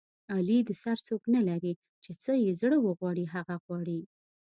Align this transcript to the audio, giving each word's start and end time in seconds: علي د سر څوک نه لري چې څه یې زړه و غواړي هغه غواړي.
علي 0.35 0.57
د 0.65 0.69
سر 0.83 0.97
څوک 1.07 1.21
نه 1.35 1.41
لري 1.49 1.73
چې 2.03 2.11
څه 2.23 2.31
یې 2.43 2.51
زړه 2.61 2.77
و 2.81 2.87
غواړي 2.99 3.25
هغه 3.35 3.55
غواړي. 3.63 4.01